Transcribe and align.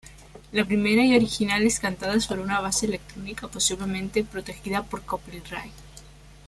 La 0.53 0.65
primera 0.65 1.05
y 1.05 1.15
original 1.15 1.61
es 1.61 1.79
cantada 1.79 2.19
sobre 2.19 2.41
una 2.41 2.59
base 2.59 2.87
electrónica 2.87 3.47
posiblemente 3.47 4.23
protegida 4.23 4.81
por 4.81 5.03
copyright. 5.03 5.71